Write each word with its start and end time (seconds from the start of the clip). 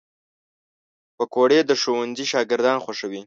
پکورې 1.17 1.59
د 1.69 1.71
ښوونځي 1.81 2.25
شاګردان 2.33 2.77
خوښوي 2.83 3.19